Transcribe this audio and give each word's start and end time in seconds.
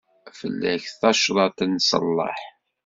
Fell-ak 0.39 0.83
tacḍat 0.99 1.59
n 1.71 1.73
ṣṣellaḥ. 1.83 2.39